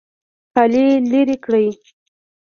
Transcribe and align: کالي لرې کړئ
کالي 0.53 0.85
لرې 1.11 1.35
کړئ 1.45 1.67